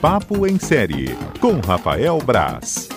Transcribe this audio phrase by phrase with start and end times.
[0.00, 2.88] Papo em Série, com Rafael Braz.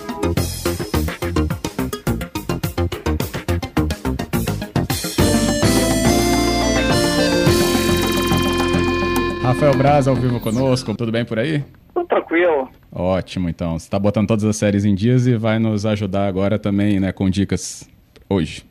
[9.42, 11.62] Rafael Braz ao vivo conosco, tudo bem por aí?
[11.92, 12.70] Tudo tranquilo.
[12.90, 13.78] Ótimo, então.
[13.78, 17.12] Você está botando todas as séries em dias e vai nos ajudar agora também, né,
[17.12, 17.86] com dicas
[18.30, 18.64] hoje.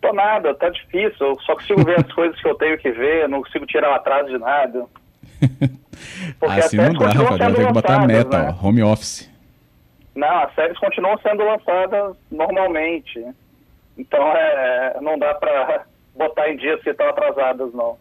[0.00, 1.16] Tô nada, tá difícil.
[1.26, 3.94] Eu só consigo ver as coisas que eu tenho que ver, não consigo tirar o
[3.94, 4.86] atraso de nada.
[6.38, 7.54] Porque assim não dá, Rafael.
[7.54, 8.54] Tem que botar a meta, né?
[8.60, 9.30] ó, home office.
[10.14, 13.24] Não, as séries continuam sendo lançadas normalmente.
[13.98, 15.84] Então é, não dá para
[16.16, 17.96] botar em dias que estão atrasadas, não.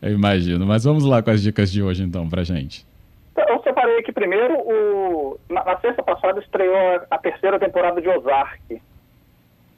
[0.00, 0.66] Eu imagino.
[0.66, 2.86] Mas vamos lá com as dicas de hoje, então, pra gente.
[3.32, 5.38] Então, eu separei aqui primeiro o.
[5.48, 8.82] Na, na sexta passada estreou a, a, terceira temporada de Ozark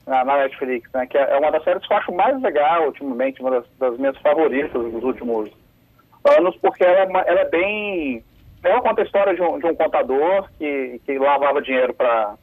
[0.07, 1.07] na, na, Netflix, né?
[1.07, 4.17] Que é uma das séries que eu acho mais legal ultimamente, uma das, das minhas
[4.19, 5.51] favoritas dos últimos
[6.25, 8.25] anos, porque ela, é ela é bem.
[8.63, 12.37] Ela conta a história de um, de um contador que, que lavava dinheiro para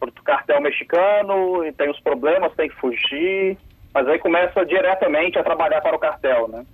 [0.00, 3.58] o cartel mexicano e tem os problemas, tem que fugir,
[3.92, 6.64] mas aí começa diretamente a trabalhar para o cartel, né?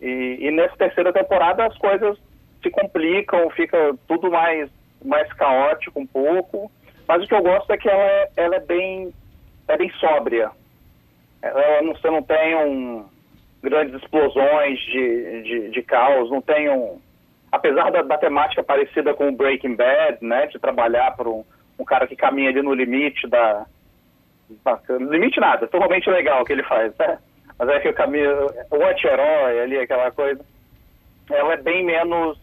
[0.00, 2.18] E, e nessa terceira temporada as coisas
[2.62, 4.68] se complicam, fica tudo mais,
[5.04, 6.70] mais caótico um pouco.
[7.06, 9.12] Mas o que eu gosto é que ela é, ela é bem
[9.68, 10.50] é bem sóbria.
[11.42, 13.04] Ela não, você não tem um,
[13.62, 17.00] grandes explosões de, de, de caos, não tem um...
[17.50, 21.44] Apesar da, da temática parecida com o Breaking Bad, né, de trabalhar para um,
[21.78, 23.66] um cara que caminha ali no limite da...
[25.00, 27.18] limite nada, totalmente legal o que ele faz, né?
[27.58, 30.44] Mas é que o caminho, o anti-herói ali, aquela coisa,
[31.30, 32.38] ela é bem menos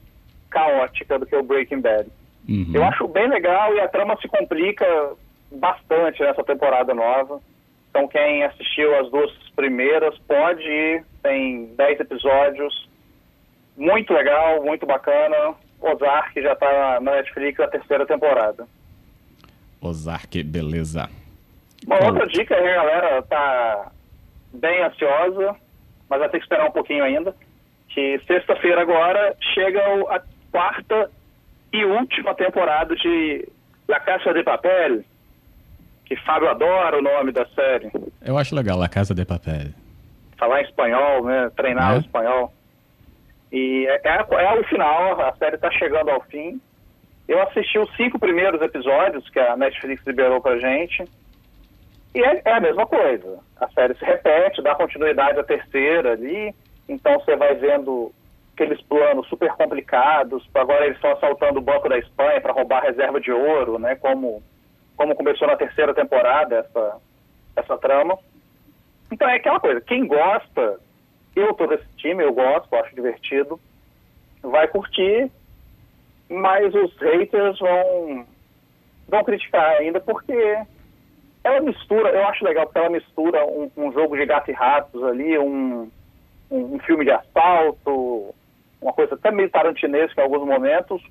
[0.49, 2.09] caótica do que o Breaking Bad.
[2.47, 2.71] Uhum.
[2.73, 4.85] Eu acho bem legal e a trama se complica
[5.51, 7.39] bastante nessa temporada nova.
[7.89, 12.87] Então quem assistiu as duas primeiras pode ir, tem 10 episódios,
[13.77, 15.55] muito legal, muito bacana.
[15.81, 18.67] Ozark já está na Netflix a terceira temporada.
[19.81, 21.09] Ozark, beleza.
[21.85, 23.91] Uma outra dica aí, galera, tá
[24.53, 25.55] bem ansiosa,
[26.09, 27.35] mas vai ter que esperar um pouquinho ainda.
[27.89, 29.79] Que sexta-feira agora chega
[30.09, 30.21] a
[30.51, 31.11] quarta
[31.71, 33.47] e última temporada de
[33.87, 35.03] La Casa de Papel,
[36.05, 37.91] que Fábio adora o nome da série.
[38.21, 39.69] Eu acho legal, La Casa de Papel.
[40.37, 41.49] Falar em espanhol, né?
[41.55, 41.97] Treinar é?
[41.97, 42.53] o espanhol.
[43.51, 46.61] E é, é, é o final, a série está chegando ao fim.
[47.27, 51.03] Eu assisti os cinco primeiros episódios que a Netflix liberou pra gente.
[52.13, 53.39] E é, é, a mesma coisa.
[53.59, 56.53] A série se repete, dá continuidade à terceira ali.
[56.87, 58.11] Então você vai vendo
[58.53, 60.47] aqueles planos super complicados.
[60.53, 63.95] Agora eles estão assaltando o Banco da Espanha para roubar a reserva de ouro, né?
[63.95, 64.41] Como,
[64.95, 66.97] como começou na terceira temporada essa,
[67.55, 68.17] essa trama.
[69.11, 69.81] Então é aquela coisa.
[69.81, 70.79] Quem gosta,
[71.35, 73.59] eu tô desse time, eu gosto, acho divertido,
[74.41, 75.29] vai curtir,
[76.29, 78.25] mas os haters vão,
[79.07, 80.33] vão criticar ainda porque
[81.43, 85.03] ela mistura, eu acho legal porque ela mistura um, um jogo de gato e ratos
[85.03, 85.89] ali, um,
[86.49, 88.33] um, um, filme de assalto,
[88.81, 91.03] uma coisa até meio tarantinesca em alguns momentos,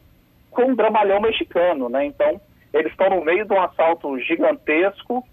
[0.51, 2.05] com um dramalhão mexicano, né?
[2.06, 2.41] Então,
[2.74, 5.24] eles estão no meio de um assalto gigantesco,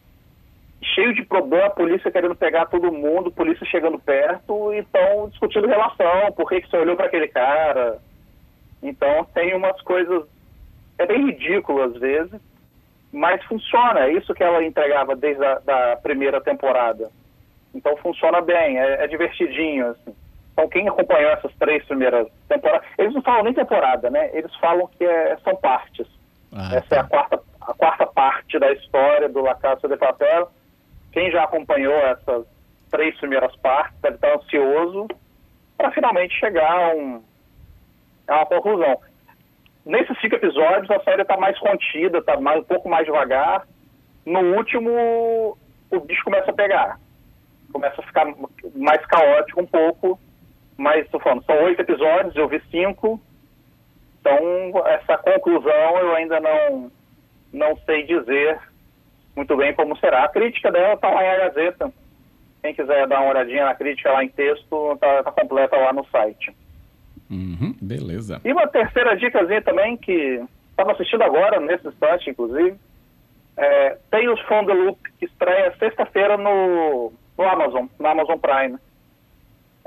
[0.82, 5.68] cheio de problema, a polícia querendo pegar todo mundo, polícia chegando perto, e estão discutindo
[5.68, 8.00] relação, por que, que você olhou para aquele cara.
[8.82, 10.24] Então, tem umas coisas,
[10.98, 12.40] é bem ridículo às vezes,
[13.12, 17.10] mas funciona, é isso que ela entregava desde a da primeira temporada.
[17.74, 20.16] Então funciona bem, é, é, divertidinho, assim.
[20.54, 24.30] Então quem acompanhou essas três primeiras temporadas, eles não falam nem temporada, né?
[24.34, 26.08] Eles falam que é, são partes.
[26.54, 26.96] Ah, Essa tá.
[26.96, 30.50] é a quarta, a quarta parte da história do La Casa de Papel.
[31.12, 32.46] Quem já acompanhou essas
[32.90, 35.08] três primeiras partes deve estar ansioso
[35.78, 37.24] para finalmente chegar a, um,
[38.28, 39.00] a uma conclusão.
[39.86, 43.66] Nesses cinco episódios, a série está mais contida, está mais, um pouco mais devagar.
[44.26, 45.58] No último,
[45.90, 47.00] o bicho começa a pegar.
[47.74, 48.26] Começa a ficar
[48.76, 50.20] mais caótico um pouco.
[50.78, 53.20] Mas, estou falando, são oito episódios, eu vi cinco.
[54.22, 56.92] Então, essa conclusão eu ainda não,
[57.52, 58.58] não sei dizer
[59.36, 60.24] muito bem como será.
[60.24, 61.92] A crítica dela está lá em a Gazeta.
[62.62, 66.06] Quem quiser dar uma olhadinha na crítica lá em texto, está tá completa lá no
[66.08, 66.56] site.
[67.30, 68.42] Uhum, beleza.
[68.44, 72.78] E uma terceira dicasinha também, que estava assistindo agora, nesse instante, inclusive,
[73.58, 78.78] é, Tales from the Loop, que estreia sexta-feira no, no Amazon, no Amazon Prime.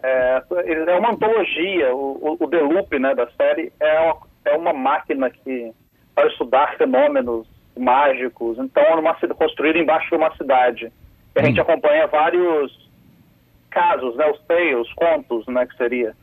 [0.02, 0.42] É,
[0.88, 4.72] é uma antologia, o, o, o The Loop né, da série é uma, é uma
[4.72, 5.72] máquina que
[6.14, 7.46] para estudar fenômenos
[7.76, 10.92] mágicos, então é uma construída embaixo de uma cidade.
[11.34, 12.88] E a gente acompanha vários
[13.70, 16.14] casos, né, os tales, contos, né, que seria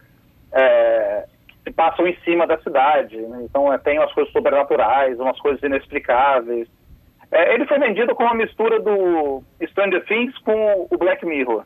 [0.54, 1.26] é,
[1.64, 3.18] se passam em cima da cidade.
[3.18, 3.42] Né?
[3.44, 6.68] Então é, tem umas coisas sobrenaturais, umas coisas inexplicáveis.
[7.32, 11.64] É, ele foi vendido com uma mistura do Stranger Things com o Black Mirror.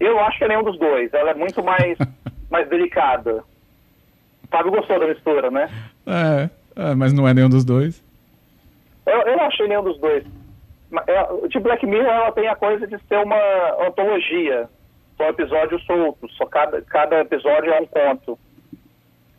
[0.00, 1.12] Eu acho que é nenhum dos dois.
[1.12, 1.98] Ela é muito mais,
[2.50, 3.42] mais delicada.
[4.50, 5.68] Fábio gostou da mistura, né?
[6.06, 8.02] É, é, mas não é nenhum dos dois.
[9.06, 10.24] Eu, eu não achei nenhum dos dois.
[11.06, 13.36] É, de Black Mirror ela tem a coisa de ser uma
[13.86, 14.68] antologia.
[15.16, 18.38] São episódios soltos, só cada, cada episódio é um conto.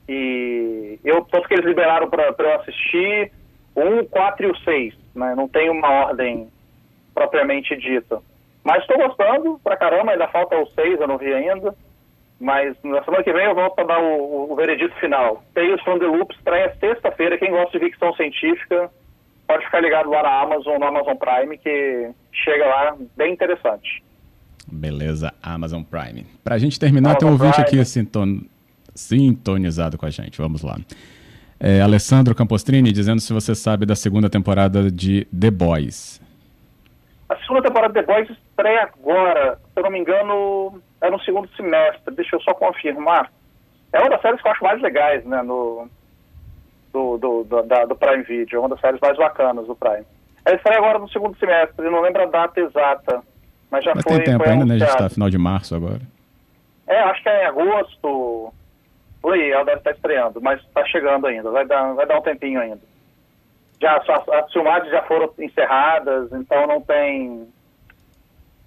[0.08, 3.32] E eu, todos que eles liberaram para eu assistir,
[3.76, 5.36] o 1, 4 e o 6, né?
[5.36, 6.50] Não tem uma ordem
[7.14, 8.20] propriamente dita.
[8.64, 11.74] Mas estou gostando pra caramba, ainda falta o 6, eu não vi ainda.
[12.40, 15.44] Mas na semana que vem eu volto para dar o, o, veredito final.
[15.54, 17.38] Tales from the Loop estreia sexta-feira.
[17.38, 18.90] Quem gosta de ficção científica
[19.46, 24.02] pode ficar ligado lá na Amazon, no Amazon Prime, que chega lá bem interessante.
[24.72, 26.26] Beleza, Amazon Prime.
[26.44, 27.82] Para a gente terminar, Amazon tem um ouvinte Prime.
[27.82, 28.42] aqui sinton...
[28.96, 30.38] sintonizado com a gente.
[30.38, 30.78] Vamos lá.
[31.60, 36.22] É, Alessandro Campostrini dizendo se você sabe da segunda temporada de The Boys.
[37.28, 41.20] A segunda temporada de The Boys estreia agora, se eu não me engano, é no
[41.22, 42.16] segundo semestre.
[42.16, 43.32] Deixa eu só confirmar.
[43.92, 45.88] É uma das séries que eu acho mais legais, né, no,
[46.94, 48.58] do, do, do, da, do Prime Video.
[48.58, 50.06] É uma das séries mais bacanas do Prime.
[50.46, 53.22] Ela estreia agora no segundo semestre, não lembro a data exata.
[53.72, 54.16] Mas já mas foi.
[54.18, 54.76] Tem tempo foi ainda, né?
[54.76, 56.02] A gente está final de março agora.
[56.88, 58.54] É, acho que é em agosto.
[59.22, 61.52] Por aí, ela deve estar estreando, mas está chegando ainda.
[61.52, 62.80] Vai dar, vai dar um tempinho ainda.
[63.82, 67.48] Já, as, as filmagens já foram encerradas, então não tem.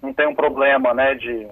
[0.00, 1.14] Não tem um problema, né?
[1.14, 1.48] De.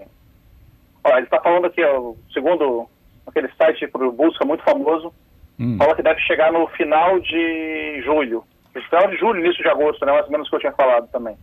[1.05, 2.89] Ó, ele está falando aqui, ó, segundo
[3.27, 5.13] aquele site por busca muito famoso,
[5.59, 5.77] hum.
[5.79, 8.45] fala que deve chegar no final de julho.
[8.73, 10.13] Final de julho, início de agosto, né?
[10.13, 11.37] Mais ou menos o que eu tinha falado também.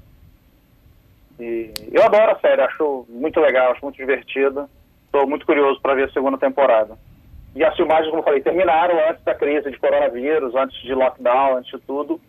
[1.39, 4.67] E eu adoro a série, acho muito legal, acho muito divertida.
[5.05, 6.97] Estou muito curioso para ver a segunda temporada.
[7.55, 11.57] E as filmagens, como eu falei, terminaram antes da crise de coronavírus, antes de lockdown,
[11.57, 12.19] antes de tudo.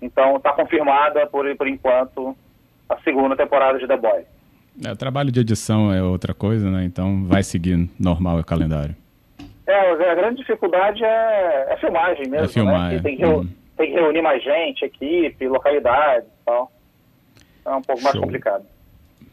[0.00, 2.36] Então está confirmada, por, por enquanto,
[2.88, 4.26] a segunda temporada de The Boys.
[4.84, 6.84] É, o trabalho de edição é outra coisa, né?
[6.84, 8.94] Então vai seguir normal o calendário.
[9.66, 12.46] É, a grande dificuldade é, é filmagem mesmo.
[12.46, 13.00] É filmar, né?
[13.00, 13.48] tem, que uhum.
[13.76, 16.72] tem que reunir mais gente, equipe, localidade e tal
[17.72, 18.10] é um pouco Show.
[18.10, 18.64] mais complicado.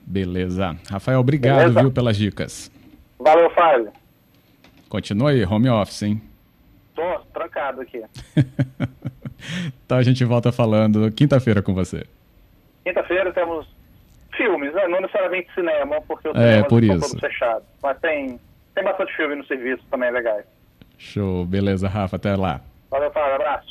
[0.05, 0.77] Beleza.
[0.89, 1.81] Rafael, obrigado, Beleza?
[1.81, 2.71] viu, pelas dicas.
[3.19, 3.91] Valeu, Fábio.
[4.89, 6.21] Continue home office, hein?
[6.93, 8.03] Tô trancado aqui.
[9.85, 12.05] então a gente volta falando quinta-feira com você.
[12.83, 13.65] Quinta-feira temos
[14.45, 14.87] filmes, né?
[14.87, 16.99] não necessariamente cinema, porque os é, por isso.
[16.99, 17.67] todos fechados.
[17.81, 18.39] Mas tem,
[18.73, 20.45] tem bastante filme no serviço também legais.
[20.97, 22.61] Show, beleza, Rafa, até lá.
[22.89, 23.67] Valeu, Fábio, abraço.